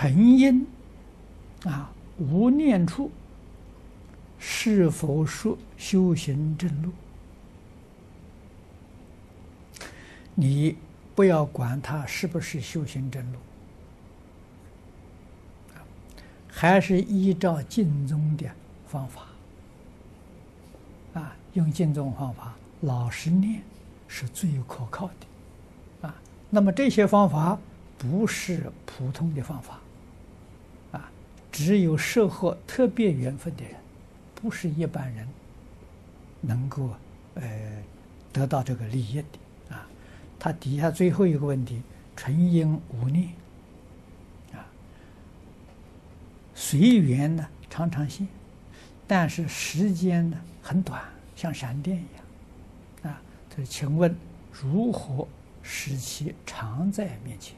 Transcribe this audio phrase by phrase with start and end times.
[0.00, 0.64] 纯因
[1.64, 3.10] 啊，无念处，
[4.38, 6.92] 是否说修行正路？
[10.36, 10.76] 你
[11.16, 13.38] 不要管它是不是修行正路，
[16.46, 18.48] 还是依照经中的
[18.86, 19.26] 方法
[21.14, 23.60] 啊，用经中方法老实念
[24.06, 26.14] 是最可靠的啊。
[26.50, 27.58] 那么这些方法
[27.98, 29.80] 不是普通的方法，
[31.58, 33.74] 只有适合特别缘分的人，
[34.32, 35.26] 不是一般人
[36.40, 36.90] 能够
[37.34, 37.82] 呃
[38.32, 39.84] 得到这个利益的啊。
[40.38, 41.82] 他底下最后一个问题：
[42.14, 43.30] 纯因无念
[44.52, 44.62] 啊，
[46.54, 48.24] 随缘呢常常现，
[49.08, 51.02] 但是时间呢很短，
[51.34, 53.20] 像闪电一样啊。
[53.50, 54.14] 这请问
[54.52, 55.26] 如何
[55.60, 57.56] 使其常在面前？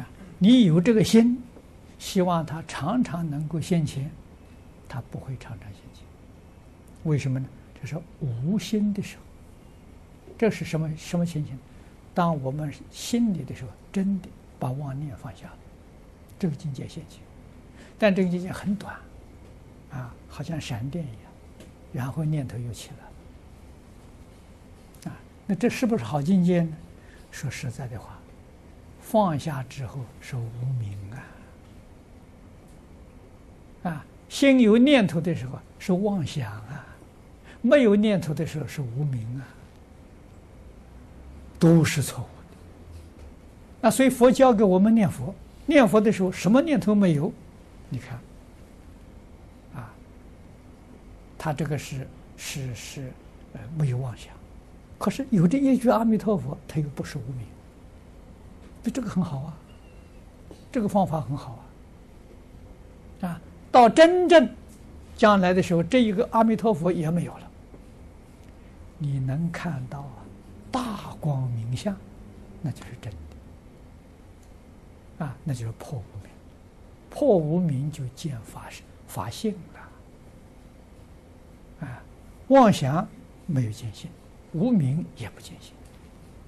[0.00, 1.38] 啊，你有这个心，
[2.02, 4.10] 希望他常常能够现前，
[4.88, 6.02] 他不会常常现前。
[7.04, 7.46] 为什么呢？
[7.80, 9.22] 这是无心的时候。
[10.36, 11.56] 这是什么什么情形？
[12.12, 14.28] 当我们心里的时候，真的
[14.58, 15.48] 把妄念放下，
[16.40, 17.20] 这个境界现前。
[18.00, 18.96] 但这个境界很短，
[19.92, 21.30] 啊，好像闪电一样，
[21.92, 22.96] 然后念头又起来
[25.04, 25.16] 了，啊，
[25.46, 26.76] 那这是不是好境界呢？
[27.30, 28.18] 说实在的话，
[29.00, 31.22] 放下之后是无明啊，
[33.82, 36.86] 啊，心有念头的时候是妄想啊，
[37.60, 39.46] 没有念头的时候是无明啊。
[41.58, 42.56] 都是错误的。
[43.80, 45.32] 那所以佛教给我们念佛，
[45.64, 47.32] 念佛的时候什么念头没有？
[47.88, 48.18] 你看，
[49.76, 49.94] 啊，
[51.38, 53.12] 他这个是是是
[53.52, 54.34] 呃没有妄想，
[54.98, 57.46] 可是有这一句阿弥陀佛，他又不是无明，
[58.82, 59.56] 这这个很好啊，
[60.72, 61.64] 这个方法很好
[63.20, 63.28] 啊。
[63.28, 63.40] 啊，
[63.72, 64.48] 到真正
[65.16, 67.50] 将来的时候，这一个阿弥陀佛也没有了，
[68.98, 70.22] 你能看到啊。
[70.70, 71.94] 大光明相，
[72.62, 73.12] 那就是真
[75.18, 75.36] 的啊！
[75.44, 76.30] 那就是破无明，
[77.10, 79.80] 破无明就见法身法性了
[81.86, 82.02] 啊！
[82.48, 83.06] 妄想
[83.44, 84.08] 没有见性，
[84.52, 85.74] 无明也不见性，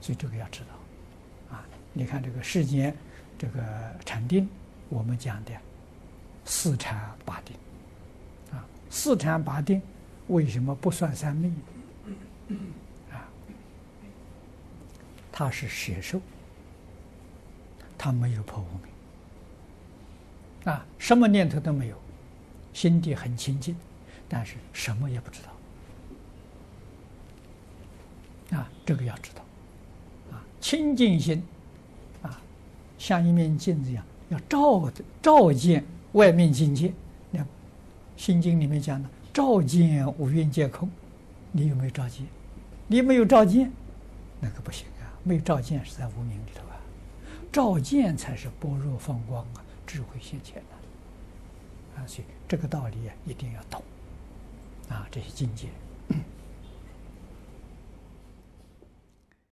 [0.00, 1.66] 所以这个要知道啊！
[1.92, 2.96] 你看这个世间
[3.36, 3.62] 这个
[4.06, 4.48] 禅定，
[4.88, 5.52] 我们讲的
[6.44, 7.56] 四禅八定
[8.52, 9.80] 啊，四禅八定
[10.28, 11.50] 为什么不算三昧？
[15.36, 16.20] 他是邪受，
[17.98, 20.72] 他没有破无明。
[20.72, 21.96] 啊，什么念头都没有，
[22.72, 23.76] 心地很清净，
[24.28, 25.40] 但是什么也不知
[28.50, 28.58] 道。
[28.58, 29.42] 啊，这个要知道。
[30.30, 31.42] 啊，清净心
[32.22, 32.40] 啊，
[32.96, 34.88] 像一面镜子一样，要照
[35.20, 35.84] 照见
[36.14, 36.92] 外面境界。
[37.30, 37.40] 那
[38.16, 40.90] 《心经》里面讲的“照见五蕴皆空”，
[41.52, 42.26] 你有没有照见？
[42.88, 43.70] 你没有照见，
[44.40, 45.06] 那个不行啊。
[45.22, 46.76] 没有照见是在无明里头啊，
[47.50, 53.82] 照见才是般若放光啊，智慧现前的啊，所以这个道理啊一定要懂
[54.88, 55.68] 啊，这些境界。